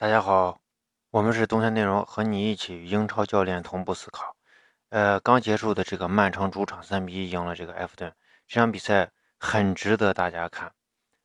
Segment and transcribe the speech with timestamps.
[0.00, 0.60] 大家好，
[1.10, 4.36] 我们是冬天内容，和你一起与英超教练同步思考。
[4.90, 8.14] 呃，刚结束的这个曼城主场三比一赢了这个埃弗顿，
[8.46, 10.70] 这场比赛很值得大家看。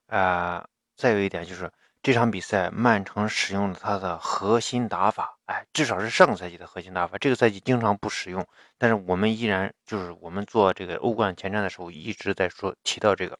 [0.08, 0.68] 啊，
[0.98, 8.44] 再有一点就是这场比赛曼城使用了他的核心打法，哎，至少是上个赛季的核心打法，这个赛季经常不使用，
[8.80, 13.38] 但是我们依然就是我们做这个欧冠前瞻的时候一直在说提到这个，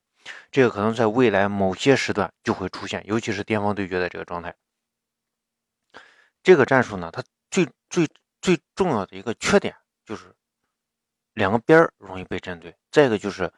[0.52, 4.54] 这个可能在未来某些时段就会出现，尤其是巅峰对决的这个状态。
[6.44, 8.08] 这个战术呢，它最最
[8.42, 9.74] 最重要的一个缺点
[10.06, 10.36] 就是
[11.34, 13.52] 两个边儿容易被针对，再一个就是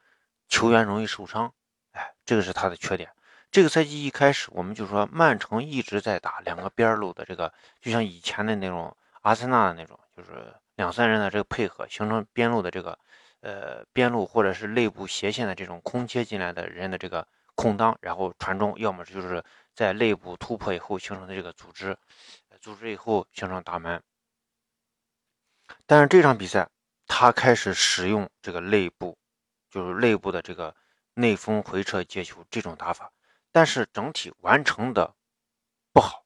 [0.47, 1.51] 球员容易受伤，
[1.91, 3.09] 哎，这个是他的缺点。
[3.51, 12.99] 这个赛季一开始，我们就说曼城一直在打两个边路的这个，就像以前的那种阿森纳的那种，就是两三人的这个配合，形成边路的这个
[13.39, 19.41] 呃边路或者是内部斜线的这种空切进来的人的这个空当，然后传中，要么就是
[19.73, 21.97] 在内部突破以后形成的这个组织。
[22.65, 24.01] 组织以后形成打门，
[25.85, 26.67] 但是这场比赛
[27.05, 29.15] 他开始使用这个内部，
[29.69, 30.75] 就是内部的这个
[31.13, 33.11] 内锋回撤接球这种打法，
[33.51, 35.13] 但是整体完成的
[35.93, 36.25] 不好，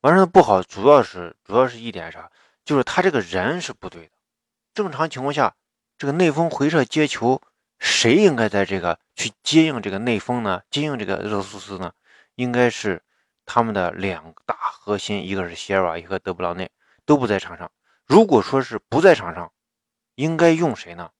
[0.00, 2.32] 完成的不好，主要是主要是一点啥，
[2.64, 4.12] 就是他这个人是不对的。
[4.74, 5.54] 正常情况下，
[5.96, 7.40] 这个内锋回撤接球，
[7.78, 10.64] 谁应该在这个去接应这个内锋呢？
[10.68, 11.94] 接应这个热苏斯呢？
[12.34, 13.04] 应该是。
[13.52, 16.70] 他们的两大核心，一个是席尔瓦，一个德布劳内，
[17.04, 17.68] 都不在场上。
[18.06, 19.52] 如果说是不在场上，
[20.14, 21.10] 应该用谁呢？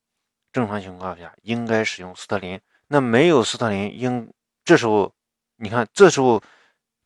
[0.53, 2.61] 正常情况下应该使用斯特林。
[2.87, 4.33] 那没有斯特林，应
[4.65, 5.13] 这时候
[5.57, 6.41] 你看，这时候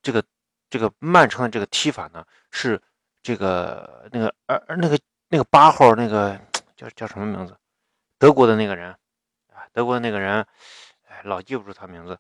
[0.02, 0.22] 这个
[0.68, 2.78] 这个曼城的这个踢法呢，是
[3.22, 4.98] 这个那个呃那个
[5.30, 6.38] 那个八号那个
[6.76, 7.56] 叫叫什么名字？
[8.18, 8.90] 德国的那个人
[9.54, 10.46] 啊，德国的那个人，
[11.08, 12.18] 哎，老记不住他名字。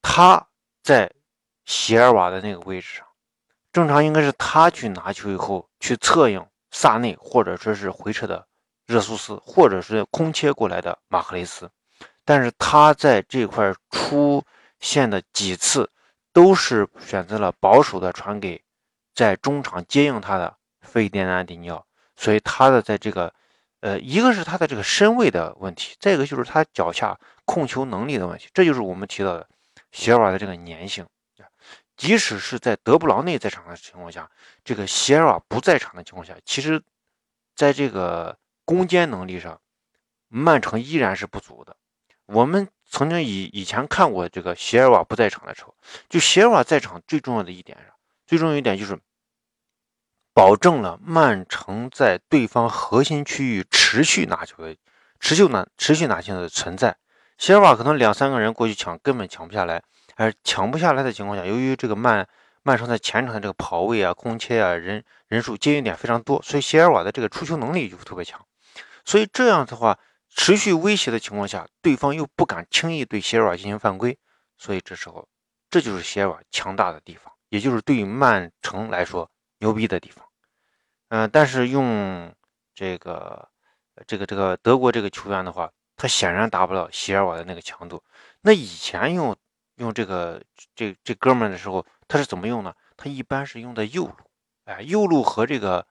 [0.00, 0.46] 他
[0.84, 1.10] 在。
[1.70, 3.06] 席尔瓦的那个位置上，
[3.72, 8.44] 正常应该是他去拿球以后去策应萨内，或者说是回撤的
[8.88, 11.70] 热苏斯，或者是空切过来的马赫雷斯。
[12.24, 14.42] 但是他在这块出
[14.80, 15.88] 现的几次，
[16.32, 18.60] 都是选择了保守的传给
[19.14, 21.86] 在中场接应他的费迪南迪尼奥。
[22.16, 23.32] 所以他的在这个，
[23.78, 28.48] 呃，一个是他的这个身位的问题，再一个就是他脚下控球能力的问题。
[28.52, 29.46] 这就是我们提到的
[29.92, 31.06] 席尔瓦的这个粘性。
[32.00, 34.30] 即使是在德布劳内在场的情况下，
[34.64, 36.82] 这个席尔瓦不在场的情况下，其实，
[37.54, 39.60] 在这个攻坚能力上，
[40.28, 41.76] 曼城依然是不足的。
[42.24, 45.76] 我们曾经以以前看过这个席尔瓦不在场的时候，
[46.08, 47.92] 就席尔瓦在场最重要的一点是，
[48.26, 48.98] 最重要一点就是
[50.32, 54.74] 保证了曼城在对方核心区域持续拿球的、
[55.18, 56.96] 持续拿、持续拿球的存在。
[57.36, 59.82] 席尔瓦可能两三个人过去抢，根本抢不下来。
[60.20, 62.28] 而抢不下来的情况下，由于这个曼
[62.62, 68.38] 曼城在前场的这个跑位啊、空切啊、人人数接应点非常多，所以席尔瓦的这个出球能力就特别强。
[69.02, 69.98] 所以这样的话，
[70.28, 74.18] 持续威胁的情况下，对方又不敢轻易对席尔瓦进行犯规，
[74.58, 75.26] 所以这时候
[75.70, 79.26] 这就是席尔瓦强大的地方，也就是对于曼城来说
[79.60, 80.22] 牛逼的地方。
[81.08, 82.30] 嗯，但是用
[82.74, 83.48] 这个
[84.06, 88.02] 这个这个德国这个球员的话，他显然达不到席尔瓦的那个强度。
[88.42, 89.34] 那以前用。
[89.80, 90.40] 用这个
[90.74, 92.72] 这这哥们的时候，他是怎么用呢？
[92.98, 94.14] 他一般是用的右路，
[94.66, 95.86] 哎，右路和这个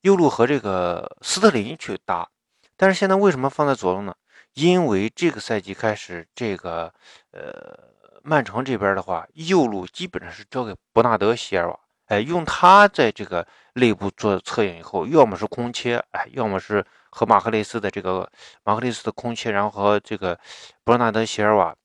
[0.00, 2.28] 右路和这个斯特林去搭。
[2.76, 4.12] 但是现在为什么放在左路呢？
[4.54, 6.92] 因为这个赛季开始，这个
[7.30, 7.78] 呃
[8.24, 18.28] 曼城这边的话，右路基本上是交给伯纳德席尔瓦，哎，用他在这个内部做策应以后，要么是空切，哎，要么是和马赫雷斯的这个
[18.64, 20.36] 马赫雷斯的空切，然后和这个
[20.82, 21.76] 伯纳德席尔瓦。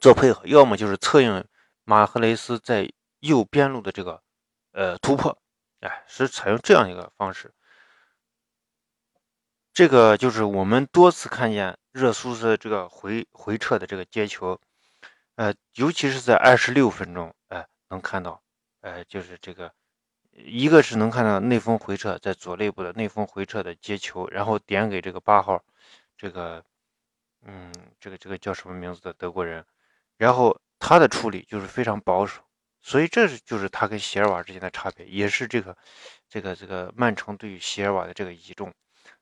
[0.00, 1.44] 做配合，要么就是策应
[1.84, 2.90] 马赫雷斯在
[3.20, 4.22] 右边路的这个
[4.72, 5.36] 呃突破，
[5.80, 7.52] 哎，是采用这样一个方式。
[9.72, 14.58] 这个就是我们多次看见热苏斯这个回回撤的这个接球，
[15.34, 18.42] 呃，尤其是在二十六分钟，哎，能看到，
[18.80, 19.72] 哎，就是这个
[20.30, 25.62] 一个是能看到内锋回撤在左内部的内锋回撤的接球，然后点给这个八号，
[26.16, 26.64] 这个
[27.42, 29.64] 嗯，这个这个叫什么名字的德国人。
[30.18, 32.40] 然后他的处理就是非常保守，
[32.80, 35.76] 所以这是就是他跟席尔瓦之间的差别，也是这个
[36.28, 38.72] 这个这个曼城对于席尔瓦的这个倚重。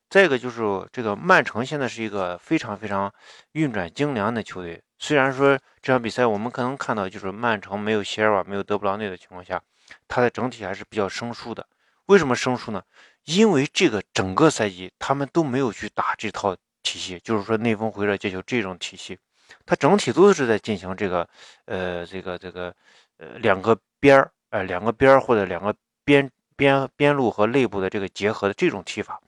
[0.09, 0.61] 再一个就是
[0.91, 3.11] 这个曼城现在是一个非常非常
[3.53, 4.81] 运转精良的球队。
[4.99, 9.61] 虽然说这场比赛我们可能看到就是曼城没有席尔瓦没有德布劳内的情况下，
[10.07, 11.67] 他的整体还是比较生疏的。
[12.05, 12.83] 为什么生疏呢？
[13.23, 19.17] 因为这个整个赛季他们都没有去打这套体系，就是说内锋回撤接球这种体系。
[19.65, 21.27] 它整体都是在进行这个，
[21.65, 22.75] 呃，这个这个，
[23.17, 24.17] 呃，两个边。
[24.17, 25.75] 儿，呃，两个边儿或者两个
[26.05, 29.19] 边边边路和内部的这个结合的这种踢法，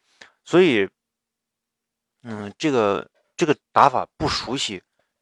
[0.46, 0.88] 所以，
[2.22, 4.82] 嗯，这个这个打法不熟悉，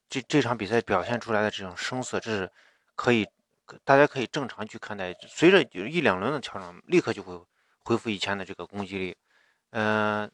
[0.09, 2.51] 这这场比赛表现出来的这种声色，这是
[2.95, 3.25] 可以
[3.83, 5.13] 大家可以正常去看待。
[5.27, 7.41] 随着有一两轮的调整，立刻就会
[7.83, 9.15] 恢复以前的这个攻击力。
[9.71, 10.29] 嗯，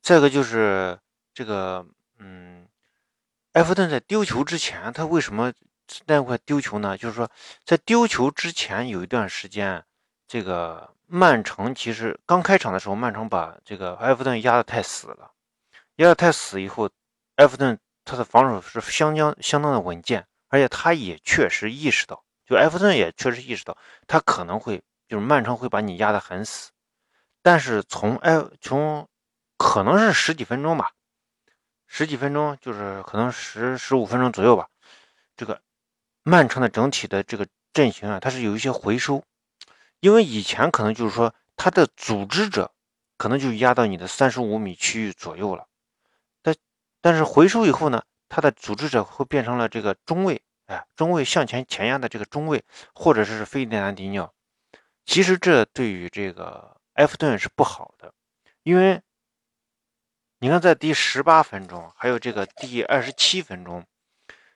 [0.00, 0.98] 再一个就是
[1.34, 1.84] 这个，
[2.18, 2.53] 嗯，
[3.54, 5.52] 埃弗顿在丢球之前，他为什么
[6.06, 6.98] 那块丢球呢？
[6.98, 7.30] 就是说，
[7.64, 9.84] 在丢球之前有一段时间，
[10.26, 15.30] 这个曼城其实刚开场的时候，曼城把这个埃弗顿压得太死了，
[15.96, 16.90] 压得太死以后，
[17.36, 23.78] 埃弗顿他的防守是相当相当的稳健，而且他也确实意识到，就埃弗顿也确实意识到，
[24.08, 26.72] 他可能会就是曼城会把你压得很死。
[27.40, 29.06] 但是从埃从
[29.56, 30.90] 可能是十几分钟吧，
[31.96, 34.68] 十几分钟就是可能十十五分钟左右吧。
[35.36, 35.60] 这个
[36.24, 39.22] 曼城的整体的这个阵型啊，它是有一些回收，
[40.00, 42.72] 因为以前可能就是说它的组织者
[43.16, 45.68] 可能就压到你的三十五米区域左右了，
[46.42, 46.56] 但
[47.00, 54.34] 但是回收以后呢，它的组织者会变成了这个中卫，哎，中卫向前前压的这个中卫，或者是费迪南迪尼奥。
[55.06, 56.74] 其实这对于这个。
[56.94, 58.14] 埃弗顿是不好的，
[58.62, 59.02] 因为
[60.44, 63.82] 你看，在第十八分钟，还有这个第二十七分钟，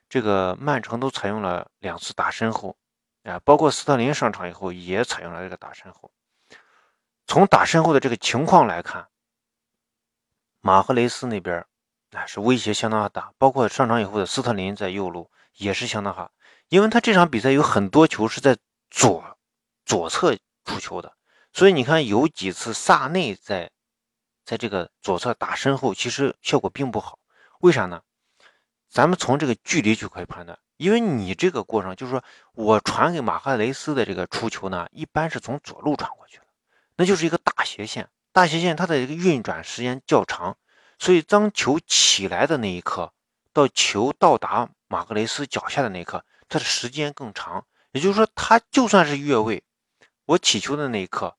[0.07, 2.77] 这个曼城都采用了两次打身后，
[3.23, 6.11] 啊，包括斯特林上场以后也采用了这个打身后。
[7.25, 9.07] 从打身后的这个情况来看，
[10.61, 11.65] 马赫雷斯那边
[12.11, 16.31] 啊是威胁相当大，包括上场以后的斯特林在右路也是相当好，
[16.67, 18.55] 因为他这场比赛有很多球是在
[18.91, 19.39] 左
[19.85, 21.11] 左侧出球的。
[21.51, 23.71] 所以你看，有几次萨内在
[24.49, 27.19] 在这个左侧打身后，其实效果并不好。
[27.59, 28.01] 为啥呢？
[28.89, 32.23] 咱们从这个距离就可以判断，因为你这个过程就是说
[32.53, 36.45] 我传给马赫雷斯的这个出球呢，一般是从左路传过去的，
[36.95, 38.09] 那就是一个大斜线。
[38.31, 40.57] 大斜线它的一个运转时间较长，
[40.97, 43.13] 所以当球起来的那一刻，
[43.53, 47.63] 到球到达马赫雷斯脚下的那一刻，它的时间更长。
[47.91, 49.63] 也就是说，他就算是越位，
[50.25, 51.35] 我起球的那一刻。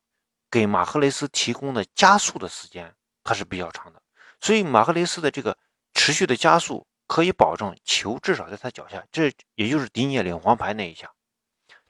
[0.53, 2.93] 给马赫雷斯提供的加速的时间，
[3.31, 4.03] 它是比较长的，
[4.41, 5.57] 所以马赫雷斯的这个
[5.95, 11.09] 持续的加速可以保证球至少在他脚下，这也就是迪涅领黄牌那一下。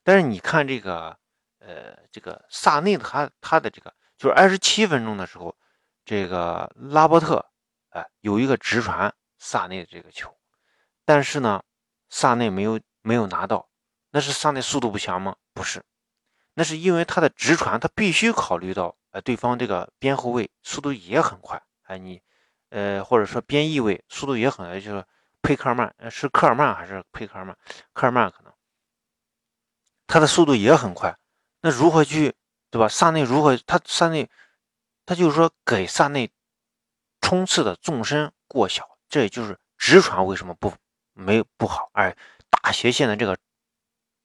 [0.03, 1.19] 但是你看这个，
[1.61, 5.57] 呃，这个萨内他他的这个就是二十七分钟的时候，
[6.05, 7.43] 这个拉波特，
[7.89, 10.37] 哎，有一个直传萨内的这个球，
[11.07, 11.63] 但是呢，
[12.11, 13.71] 萨内没有没有拿到，
[14.11, 15.37] 那是萨内速度不强吗？
[15.55, 15.83] 不是。
[16.53, 22.21] 那是因为他的直传，他必须考虑到，呃，对方这个边后卫速度也很快，哎，你，
[22.69, 25.05] 呃，或者说边翼位速度也很，就是
[25.43, 27.57] 佩克尔曼，呃，是科尔曼还是佩克尔曼？
[27.93, 28.53] 科尔曼可能，
[30.07, 31.19] 他的速度也很快。
[31.61, 32.35] 那如何去，
[32.71, 32.89] 对吧？
[32.89, 33.57] 萨内如何？
[33.57, 34.31] 他萨内，
[35.05, 36.31] 他就是说给萨内
[37.21, 40.73] 冲刺的纵深过小，这也就是直传为什么不
[41.13, 42.17] 没不好，而
[42.49, 43.37] 大斜线的这个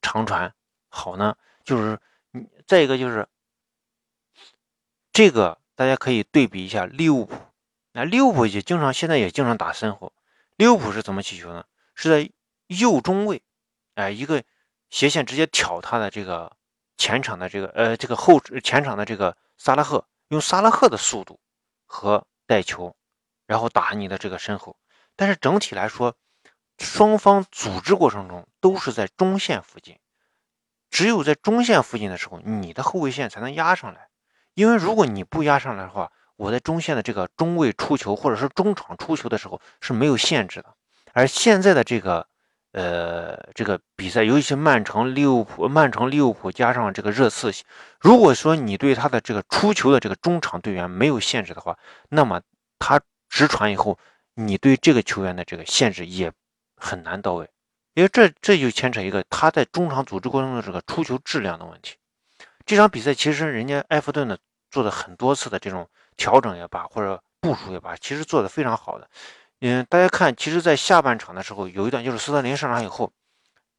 [0.00, 0.54] 长传
[0.88, 1.36] 好呢？
[1.64, 1.98] 就是
[2.30, 2.48] 你。
[2.66, 3.24] 再一个就是
[5.16, 7.40] 这个，大家可以对比一下利物浦。
[7.92, 10.12] 那利物浦也经常现在也经常打身后。
[10.56, 11.64] 利物浦是怎么起球呢？
[11.94, 12.30] 是在
[12.66, 13.42] 右中卫，
[13.94, 14.44] 哎，一个
[14.90, 16.54] 斜线直接挑他的这个
[16.98, 21.40] 前场的这个呃这个后前场的这个萨拉赫，用萨拉赫的速度
[21.86, 22.94] 和带球，
[23.46, 24.76] 然后打你的这个身后。
[25.16, 26.14] 但是整体来说，
[26.76, 29.98] 双方组织过程中都是在中线附近。
[30.90, 34.10] 只有在中线附近的时候，你的后卫线才能压上来。
[34.56, 40.74] 因为如果你不压上来的话，我在中线的这个中卫出球或者是中场出球的时候是没有限制的。
[41.12, 42.26] 而现在的这个，
[42.72, 47.52] 呃，这个比赛，尤其曼城、利物浦、曼城、利物浦加上这个热刺，
[48.00, 52.40] 如果说你对他的这个出球的这个中场队员没有限制的话，那么
[52.78, 52.98] 他
[53.28, 53.98] 直传以后，
[54.34, 56.32] 你对这个球员的这个限制也
[56.76, 57.46] 很难到位。
[57.92, 61.96] 因为这这就牵扯一个他在中场组织过程中的这个出球质量的问题。
[62.66, 64.36] 这场比赛其实人家埃弗顿呢
[64.70, 69.08] 做的很多次的这种调整也罢，或者部署也罢，其实做的非常好的。
[69.60, 73.12] 嗯，大家看，其实，在下半场的时候，有一段就是斯特林上场以后，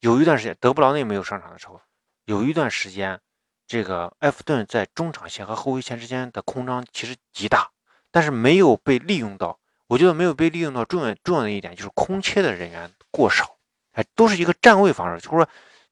[0.00, 1.80] 有一段时间德布劳内没有上场的时候，
[2.24, 3.20] 有一段时间，
[3.66, 7.70] 这个埃弗顿在中场线和后卫线之间的空张其实极大，
[8.10, 9.58] 但是没有被利用到。
[9.86, 13.56] 我觉得没有被利用到重要重要的一点就是空切的人员过少。
[13.92, 15.48] 哎，都是一个站位防守，就是说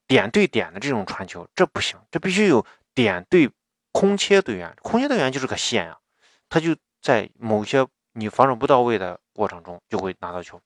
[0.07, 2.65] 点对点的这种传球，这不行，这必须有
[2.97, 3.47] 点对
[3.91, 5.99] 空切队员，空切队员就是个线啊，
[6.49, 10.59] 他就在某些你防守不到位的过程中就会拿到球。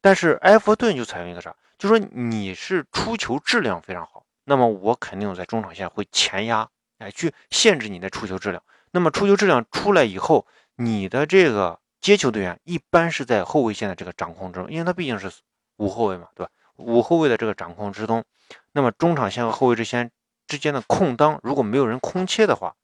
[0.00, 6.66] 但是埃弗顿就采用一个啥，就说你是出球质量非常好，那么我肯定在中场线会前压，
[6.96, 8.62] 哎，去限制你的出球质量。
[8.92, 15.30] 那么出球质量出来以后，你的这个接球队员一般是在后卫线的这个掌控之中，因为他毕竟是
[15.76, 16.50] 五后卫嘛，对吧？
[16.76, 18.24] 五后卫的这个掌控之中，
[18.72, 20.10] 那么中场线和后卫之间
[20.46, 22.74] 之间的空当，如果没有人空切的话，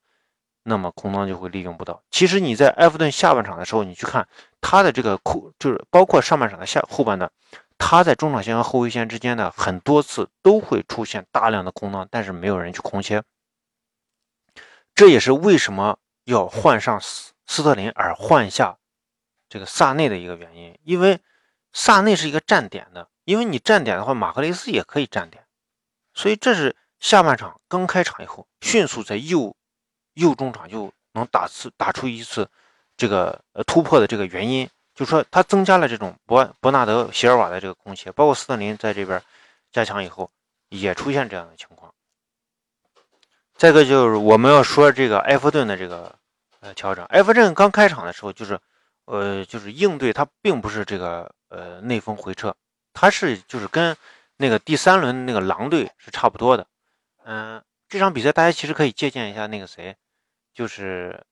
[0.65, 2.03] 那么空当就会利用不到。
[2.11, 4.29] 其实你在埃弗顿下半场的时候，你去看
[4.61, 7.31] 他的这个空，就是包括上半场的下后半段，
[7.79, 13.23] 他在中场线和后卫线之间的很多次都会出现大量的空当，但是没有人去空切。
[14.95, 18.77] 这也是为什么要换上斯斯特林而换下
[19.49, 21.19] 这个萨内的一个原因，因为
[21.73, 25.45] 萨内是一个站点的，因为你站点的话，马克雷斯也可以站点，
[26.15, 29.55] 所以这是下半场刚开场以后，迅速在右
[30.15, 32.49] 右中场就能打次打出一次
[32.97, 39.21] 这个呃突破的这个原因，就说他增加了这种伯伯纳德席尔瓦的这个空切，包括斯特林在这边
[39.73, 40.31] 加强以后，
[40.69, 41.93] 也出现这样的情况。
[43.57, 46.15] 再一个就是我们要说这个埃弗顿的这个
[46.61, 47.05] 呃调整。
[47.07, 48.57] 埃弗顿刚开场的时候就是，
[49.07, 52.55] 呃，就是应对他并不是这个呃内锋回撤，
[52.93, 53.97] 他是就是跟
[54.37, 56.65] 那个第三轮那个狼队是差不多的。
[57.25, 59.97] 嗯，这场比赛大家其实可以借鉴一下那个谁，
[60.55, 61.23] 就是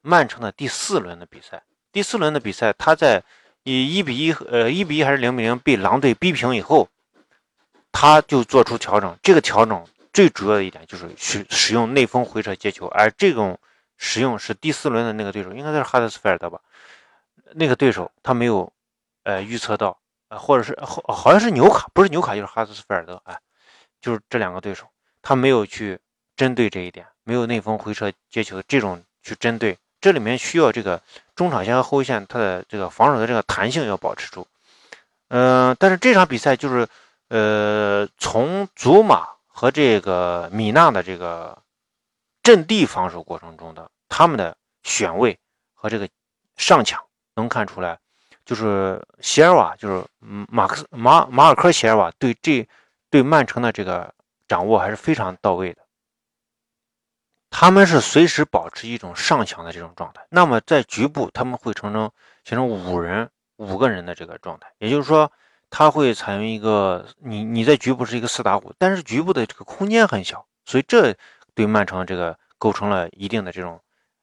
[0.00, 1.62] 曼城的第四轮的比赛。
[1.92, 3.22] 第四轮的比赛，他在
[3.64, 6.88] 以一比一呃一比一还是零比零被狼队逼平以后，
[7.92, 9.18] 他就做出调整。
[9.22, 9.86] 这个调整。
[10.12, 13.56] 最主要的一点就是使使用内锋回撤接球，而这种
[13.96, 16.60] 使用是第四轮的那个对手，应该是哈德斯菲尔德吧？
[17.52, 18.70] 那个对手他没有
[19.22, 23.38] 呃预测到，呃，或者是好好像是纽卡，不是纽卡就是哈德斯菲尔德，哎，
[24.00, 24.84] 就是这两个对手，
[25.22, 25.98] 他没有去
[26.36, 31.00] 针对这一点，没有内锋回撤接球这种去针对，这里面需要这个
[31.34, 34.46] 中场线和后卫线他的这个防守的这个弹性要保持住，
[35.28, 36.86] 嗯，但是这场比赛就是
[37.28, 39.28] 呃从祖马。
[39.52, 41.58] 和这个米纳的这个
[42.42, 45.38] 阵地防守过程中的他们的选位
[45.74, 46.08] 和这个
[46.56, 46.98] 上抢
[47.34, 47.98] 能看出来，
[48.46, 50.02] 就是席尔瓦，就是
[50.48, 52.66] 马克思马马尔科席尔瓦对这
[53.10, 54.10] 对曼城的这个
[54.50, 55.80] 掌握还是非常到位的。
[57.50, 60.26] 他们是随时保持一种上抢的这种状态。
[60.30, 62.10] 那么在局部他们会形成
[62.44, 65.30] 形成五人五个人的这个状态，也就是说。
[65.72, 71.14] 他会采用一个你你在局部是一个四打五，但是局部的这个空间很小，所以这
[71.54, 73.80] 对曼城这个构成了一定的这种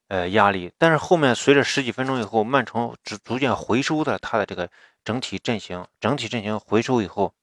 [0.10, 0.70] 呃压力。
[0.78, 4.70] 但是后面随着十几分钟以后，曼城逐逐渐回收的他的这个
[5.06, 7.34] 整体阵型，整体阵型回收以后，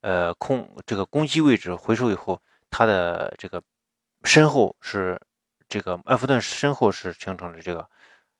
[0.00, 2.40] 呃空这个攻击位置回收以后，
[2.70, 3.62] 他的这个
[4.24, 5.20] 身后是
[5.68, 7.88] 这个埃弗顿身后是形成了这个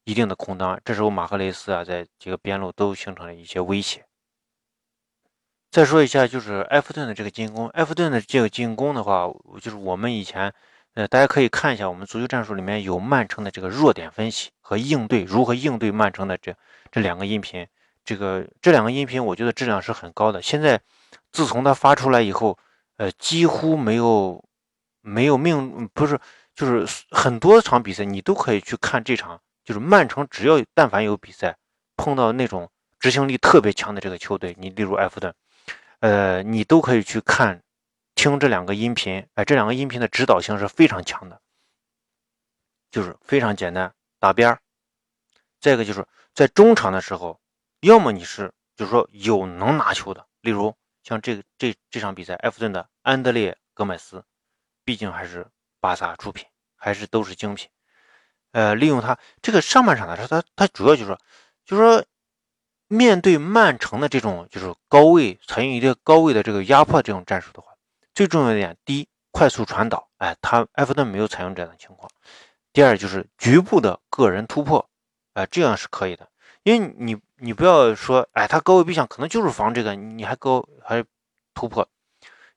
[0.04, 4.04] 一定的空当，这时候马赫雷斯啊在这个边路都形成了一些威胁。
[5.70, 7.68] 再说一下，就是埃弗顿的这个进攻。
[7.68, 10.52] 埃弗顿的这个进攻的话，就是我们以前，
[10.94, 16.56] 呃，大家可以看一下我们足球战术里面有曼城的这个弱点分析和应对，如何应对曼城的这
[16.90, 17.66] 这两个音频。
[18.02, 20.40] 这个这两个音频，我觉得质量是很高的。
[20.40, 20.80] 现在
[21.32, 22.58] 自从它发出来以后，
[22.96, 24.44] 呃，几乎没有
[25.00, 26.18] 没有命，不是，
[26.54, 31.56] 就是很多场比赛你都可以去看这场，就是曼城只要但凡有比赛
[31.96, 35.34] 碰到那种执行力特别强的这个球队，你例如埃弗顿。
[36.00, 37.60] 呃，你都可以去看、
[38.14, 41.40] 听这两个音频，哎，这两个音频的指导性是非常强的，
[42.92, 44.60] 就是非常简单，打边儿。
[45.60, 47.40] 再一个就是在中场的时候，
[47.80, 50.72] 要么你是就是说有能拿球的，例如
[51.08, 54.22] 像这个这这场比赛，埃弗顿的安德烈·戈麦斯，
[54.84, 55.46] 毕竟还是
[55.80, 56.46] 巴萨出品，
[56.76, 57.68] 还是都是精品。
[58.52, 61.18] 呃，利用他这个上半场的时候，他他主要就是说，
[61.64, 62.04] 就是说。
[62.90, 67.70] 面对曼城的这种就是高位采用一个高位的这个压迫这种战术的话，
[68.14, 72.10] 最重要一点，第一，快速传导，哎，他埃弗顿没有采用这样的情况。
[72.72, 74.88] 第二就是局部的个人突破，
[75.34, 76.30] 哎，这样是可以的。
[76.62, 81.04] 因为你你不要说，哎，他高位逼抢可能就是防这个，你还高还
[81.54, 81.88] 突破，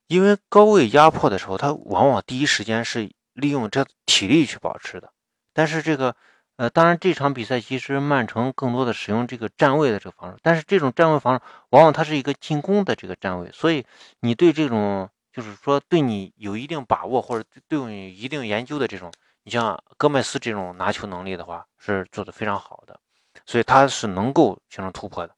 [0.06, 5.12] 因为高位压迫的时候，他往往第一时间是利用这体力去保持的，
[5.52, 6.14] 但是这个。
[6.56, 13.84] 呃，当然，这场比赛其实曼城更多的使用这个站位的这个防守，但是这种站位防守往往它是一个进攻的这个站位，所以
[14.20, 19.10] 你对这种就是说对你有一定把握或者对你一定研究的这种，
[19.42, 23.00] 你像戈麦斯这种拿球能力的话，是做的非常好的，
[23.46, 25.34] 所以他是能够形成突破的。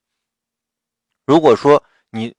[1.26, 2.34] 如果说你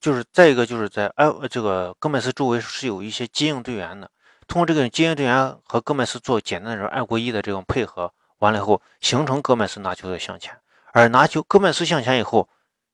[0.00, 4.10] 就是再一个就是在埃这个戈麦斯周围是有一些接应队员的。
[4.48, 10.56] 通过这个接应队员和戈麦斯做简单的这种二过一的这种配合，完了以后形成戈麦斯拿球的向前，
[10.92, 12.48] 而拿球戈麦斯向前以后，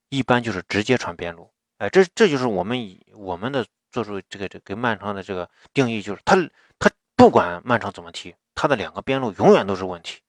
[0.09, 6.37] 一般就是直接传边路，哎，这这就是我们以我们的做出这个这给曼城的这个定义，就是他
[6.79, 10.21] 他不管曼城怎么踢，他的两个边路永远都是问题，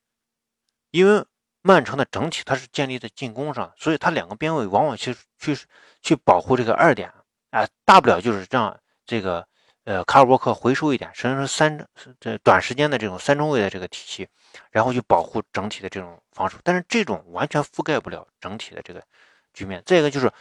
[0.92, 1.24] 因为
[1.64, 5.58] 曼城的整体它是建立在进攻上，所以它两个边位往往去去
[6.04, 7.12] 去保护这个二点，
[7.50, 9.48] 啊，大不了就是这样这个。
[9.86, 11.86] 呃，卡尔沃克回收一点，实际上是三
[12.18, 14.26] 这短时间的这种三中卫的这个体系，
[14.72, 19.04] 然后去保护整体的这种防守，但是这种完全覆盖不了整体的这个
[19.54, 19.84] 局面。
[19.86, 20.32] 再一个就是，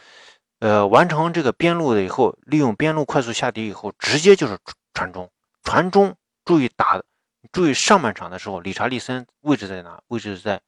[0.59, 4.57] 呃，完成这个边路的以后，利用边路快速下底以后，直接就是
[4.93, 5.29] 传中，
[5.61, 6.15] 传中，
[6.45, 7.03] 注意打，
[7.51, 10.01] 注意上半场的时候，理查利森位置在哪？
[10.07, 10.61] 位置在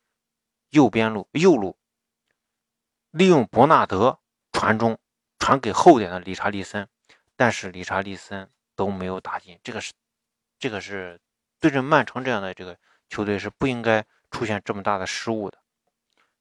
[0.69, 1.77] 右边路右路，
[3.11, 4.19] 利用伯纳德
[4.51, 4.97] 传中，
[5.39, 6.87] 传给后点的理查利森，
[7.35, 8.49] 但是理查利森。
[8.77, 9.93] 都没有打进，这个是，
[10.59, 11.17] 这个是
[11.61, 15.57] 对阵曼城这样的这个球队是不应该出现这么大的失误的。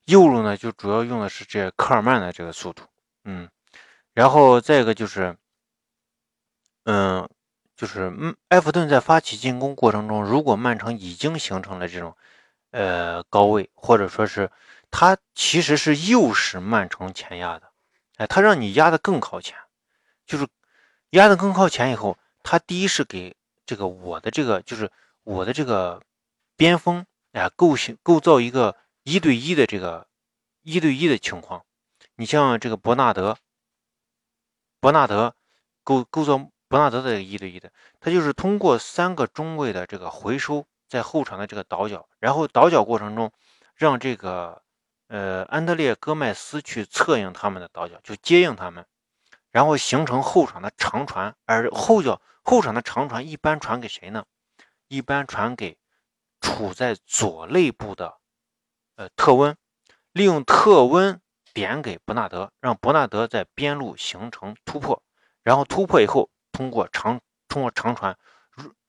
[0.06, 2.82] 右路呢，就主要用的是这科尔曼的这个速度，
[3.22, 3.48] 嗯，
[4.14, 5.36] 然后再一个就是，
[6.86, 7.28] 嗯，
[7.76, 8.12] 就是，
[8.48, 12.16] 埃弗顿在发起进攻过程中，如果曼城已经形成了这种
[12.74, 14.50] 呃高位，或者说是
[14.90, 17.70] 他其实是诱使曼城前压的，
[18.16, 19.56] 哎，他让你压的更靠前，
[20.26, 20.48] 就是
[21.10, 22.18] 压的更靠前以后。
[22.42, 24.90] 他第一是给这个我的这个就是
[25.22, 26.02] 我的这个
[26.56, 30.08] 边锋啊构形构造一个一对一的这个
[30.62, 31.64] 一对一的情况。
[32.16, 33.38] 你像这个伯纳德，
[34.80, 35.34] 伯纳德
[35.84, 36.36] 构构造
[36.68, 43.32] 伯纳德的一对一的，他就是通过三个中卫的这个回收，在后场的这个倒脚，然后倒脚过程中
[43.74, 44.62] 让这个
[45.08, 48.86] 呃安德烈戈麦斯去策应他们的倒脚，就接应他们，
[49.50, 52.22] 然后形成后场的长传，而后脚。
[52.46, 54.24] 后场的长传一般传给谁呢？
[54.86, 55.78] 一般传给
[56.42, 58.18] 处在左肋部的
[58.96, 59.56] 呃特温，
[60.12, 61.20] 利用特温
[61.54, 65.02] 点给伯纳德，让伯纳德在边路形成突破，
[65.42, 68.16] 然后突破以后通过长通过长传，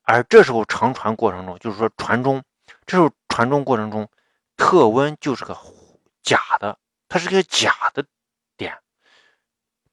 [0.06, 2.42] 而这时候长传过程中就是说传中，
[2.86, 4.08] 这时候传中过程中，
[4.56, 5.58] 特温就是个
[6.22, 8.06] 假的，它是个假的
[8.56, 8.80] 点，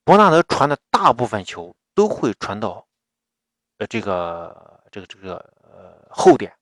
[0.04, 2.88] 伯纳德传的大部分球都会传到。
[3.80, 6.56] 呃，这个这个这个呃后点，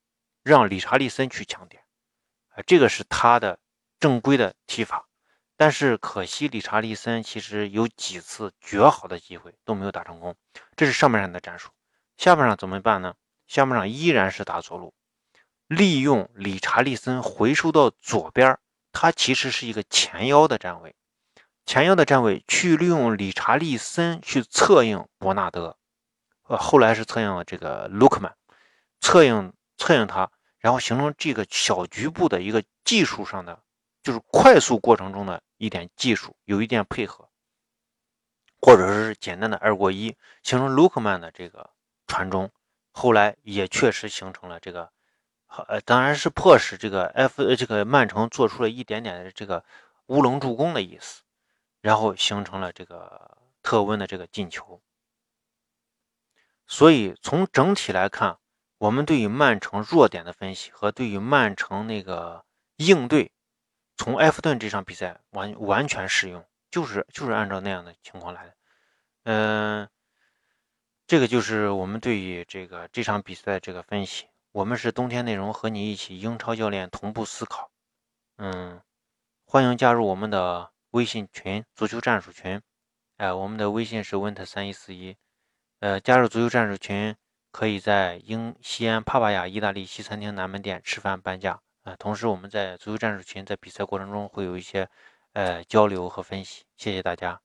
[0.44, 1.84] 让理查利森去抢点，
[2.56, 3.60] 啊，这个是他的
[4.00, 5.06] 正规的踢法，
[5.58, 10.34] 但是可惜理查利森其实有几次绝好的机会都没有打成功，
[10.78, 11.70] 这是上半场的战术。
[12.16, 13.14] 下半场怎么办呢？
[13.52, 14.94] 下半场依然是打左路，
[15.68, 18.58] 利用理查利森回收到左边，
[18.94, 20.96] 他其实是一个前腰的站位，
[21.66, 25.78] 前腰的站位去利用理查利森去策应伯纳德。
[26.44, 28.34] 呃，后来是策应了这个卢克曼，
[29.02, 33.62] 策应策应他，然后形成这个小局部的一个技术上的，
[34.02, 37.28] 就是快速过程中的一点技术，有一点配合，
[38.62, 41.70] 或者是简单的二过一，形成卢克曼的这个
[42.08, 42.50] 传中，
[42.92, 44.92] 后来也确实形成了这个，
[45.68, 49.64] 呃，当然是迫使这个 F 这个曼城做出了一点点的这个
[50.08, 51.24] 乌龙助攻的意思，
[51.82, 54.82] 然后形成了这个特温的这个进球。
[56.68, 58.38] 所以从整体来看，
[58.78, 62.46] 我们对于曼城弱点的分析和对于曼城那个
[62.78, 63.32] 应对，
[63.98, 68.56] 从埃弗顿这场比赛完完全适用，就是就是按照那样的情况来的。
[69.24, 69.90] 嗯，
[71.12, 74.28] 这个就是我们对于这个这场比赛这个分析。
[74.54, 77.69] 我们是冬天内容和你一起英超教练同步思考。
[78.38, 78.82] 嗯，
[79.43, 82.62] 欢迎加入我们的微信群足球战术群。
[83.17, 85.17] 哎，我们的微信是 winter 三一四一。
[85.82, 87.13] 呃，加入足球战术群，
[87.52, 91.93] 可以在英西安帕帕亚意大利西餐厅南门店吃饭半价啊。
[91.97, 94.88] 同时，我们在足球战术群在比赛过程中会有一些
[95.34, 96.63] 呃交流和分析。
[96.78, 97.41] 谢谢大家。